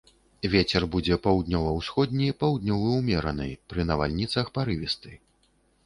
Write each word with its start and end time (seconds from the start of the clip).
Вецер 0.53 0.85
будзе 0.95 1.17
паўднёва-ўсходні, 1.25 2.31
паўднёвы 2.41 2.89
ўмераны, 3.03 3.49
пры 3.71 3.81
навальніцах 3.95 4.45
парывісты. 4.61 5.11